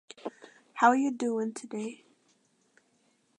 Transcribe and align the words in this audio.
How 0.73 0.93
you 0.93 1.11
doing 1.11 1.53
today? 1.53 2.05